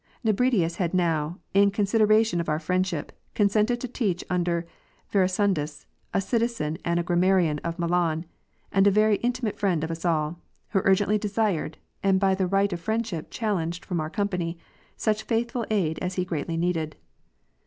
[0.25, 4.65] Nebri dius had now, in consideration of our friendship, consented to teach under
[5.11, 8.25] Verecundus, a citizen and a grammarian of Milan,
[8.71, 12.73] and a very intimate friend of us all; who urgently desired, and by the right
[12.73, 14.57] of friendship challenged from our company,
[14.97, 16.95] such faithful aid as he greatly needed.